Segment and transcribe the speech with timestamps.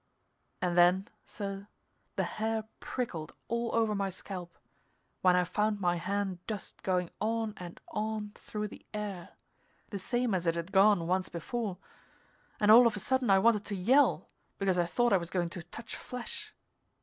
[0.63, 1.67] And then, sir,
[2.15, 4.57] the hair prickled all over my scalp,
[5.21, 9.35] when I found my hand just going on and on through the air,
[9.91, 11.77] the same as it had gone once before,
[12.59, 14.27] and all of a sudden I wanted to yell,
[14.57, 16.55] because I thought I was going to touch flesh.